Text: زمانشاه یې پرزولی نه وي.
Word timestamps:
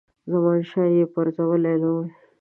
زمانشاه 0.31 0.89
یې 0.95 1.05
پرزولی 1.13 1.75
نه 1.81 1.89
وي. 1.95 2.07